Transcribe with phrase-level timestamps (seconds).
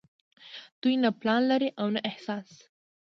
[0.81, 2.49] دوي نۀ پلان لري او نه احساس